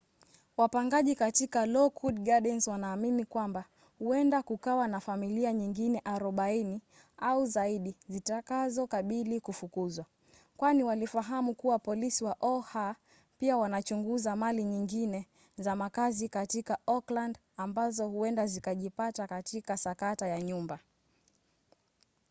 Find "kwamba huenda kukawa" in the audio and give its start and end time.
3.25-4.87